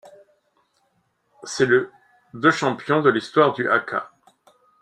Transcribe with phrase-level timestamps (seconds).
[1.43, 1.91] C'est le
[2.33, 4.09] de champion de l'histoire du Haka.